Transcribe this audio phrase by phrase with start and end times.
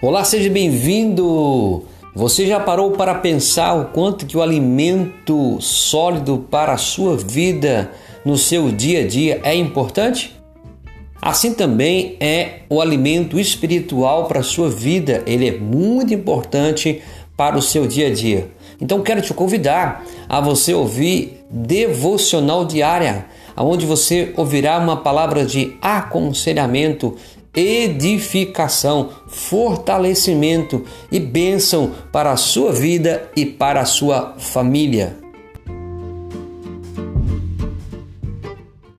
[0.00, 1.82] Olá, seja bem-vindo.
[2.14, 7.90] Você já parou para pensar o quanto que o alimento sólido para a sua vida
[8.24, 10.36] no seu dia a dia é importante?
[11.20, 17.02] Assim também é o alimento espiritual para a sua vida, ele é muito importante
[17.36, 18.52] para o seu dia a dia.
[18.80, 23.26] Então quero te convidar a você ouvir devocional diária,
[23.56, 27.16] onde você ouvirá uma palavra de aconselhamento
[27.54, 35.27] edificação, fortalecimento e bênção para a sua vida e para a sua família.